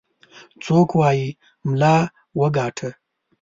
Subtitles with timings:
[0.63, 1.27] څوك وايي
[1.67, 1.95] ملا
[2.39, 2.89] وګاټه.